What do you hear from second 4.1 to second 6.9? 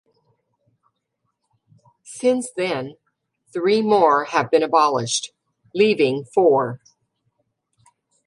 have been abolished, leaving four.